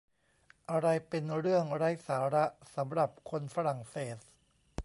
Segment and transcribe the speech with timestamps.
[0.71, 4.17] อะไรเป็นเรื่องไร้สาระสำหรับคนฝรั่งเศส